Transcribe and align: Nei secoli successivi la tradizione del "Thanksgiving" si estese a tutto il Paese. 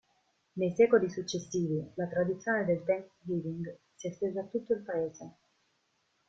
Nei 0.53 0.71
secoli 0.73 1.11
successivi 1.11 1.79
la 1.93 2.07
tradizione 2.07 2.65
del 2.65 2.83
"Thanksgiving" 2.83 3.77
si 3.93 4.07
estese 4.07 4.39
a 4.39 4.45
tutto 4.45 4.73
il 4.73 4.79
Paese. 4.81 5.33